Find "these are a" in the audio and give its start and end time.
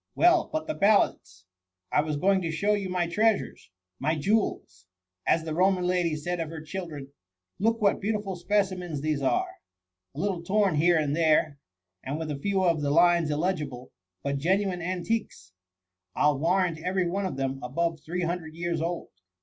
9.01-10.19